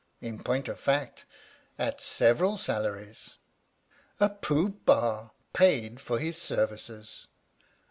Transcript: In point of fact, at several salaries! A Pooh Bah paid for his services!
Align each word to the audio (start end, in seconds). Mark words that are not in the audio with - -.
In 0.19 0.43
point 0.43 0.67
of 0.67 0.79
fact, 0.79 1.25
at 1.77 2.01
several 2.01 2.57
salaries! 2.57 3.35
A 4.19 4.29
Pooh 4.31 4.69
Bah 4.83 5.29
paid 5.53 5.99
for 6.01 6.17
his 6.17 6.41
services! 6.41 7.27